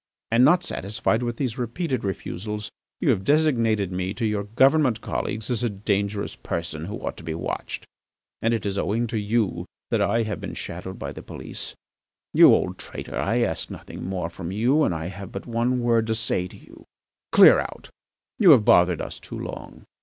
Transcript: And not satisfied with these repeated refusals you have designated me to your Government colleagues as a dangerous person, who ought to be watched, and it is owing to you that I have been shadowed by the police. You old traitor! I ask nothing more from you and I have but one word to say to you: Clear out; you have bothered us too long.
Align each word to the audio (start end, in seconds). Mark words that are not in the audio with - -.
And 0.31 0.43
not 0.43 0.63
satisfied 0.63 1.21
with 1.21 1.37
these 1.37 1.59
repeated 1.59 2.03
refusals 2.03 2.71
you 2.99 3.11
have 3.11 3.23
designated 3.23 3.91
me 3.91 4.15
to 4.15 4.25
your 4.25 4.45
Government 4.45 4.99
colleagues 4.99 5.51
as 5.51 5.61
a 5.61 5.69
dangerous 5.69 6.35
person, 6.35 6.85
who 6.85 6.97
ought 7.01 7.15
to 7.17 7.23
be 7.23 7.35
watched, 7.35 7.85
and 8.41 8.51
it 8.51 8.65
is 8.65 8.79
owing 8.79 9.05
to 9.05 9.19
you 9.19 9.67
that 9.91 10.01
I 10.01 10.23
have 10.23 10.41
been 10.41 10.55
shadowed 10.55 10.97
by 10.97 11.11
the 11.11 11.21
police. 11.21 11.75
You 12.33 12.51
old 12.51 12.79
traitor! 12.79 13.19
I 13.19 13.41
ask 13.41 13.69
nothing 13.69 14.03
more 14.03 14.31
from 14.31 14.51
you 14.51 14.81
and 14.81 14.95
I 14.95 15.05
have 15.05 15.31
but 15.31 15.45
one 15.45 15.81
word 15.81 16.07
to 16.07 16.15
say 16.15 16.47
to 16.47 16.57
you: 16.57 16.85
Clear 17.31 17.59
out; 17.59 17.91
you 18.39 18.49
have 18.49 18.65
bothered 18.65 19.03
us 19.03 19.19
too 19.19 19.37
long. 19.37 19.83